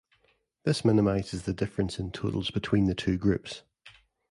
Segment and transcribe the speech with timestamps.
[0.63, 3.61] This minimizes the difference in totals between the two groups.